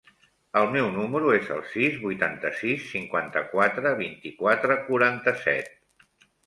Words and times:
El 0.61 0.69
meu 0.75 0.87
número 0.95 1.33
es 1.35 1.51
el 1.57 1.61
sis, 1.75 1.99
vuitanta-sis, 2.07 2.89
cinquanta-quatre, 2.95 3.95
vint-i-quatre, 4.05 4.83
quaranta-set. 4.91 5.75